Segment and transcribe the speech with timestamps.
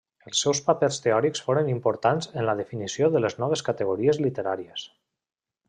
[0.29, 4.91] Els seus papers teòrics foren importants en la definició de les noves categories literàries.